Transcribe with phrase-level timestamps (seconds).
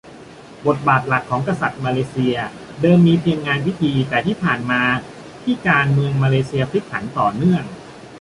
[0.67, 2.35] บทบาทหลักของกษัตริย์มาเลเซีย
[2.81, 4.81] เดิมมีเพียงงานพิธี แต่ที่ผ่านมา
[5.43, 7.63] ที่การเมืองมาเลเซียผลิกผันต่อเนื่อง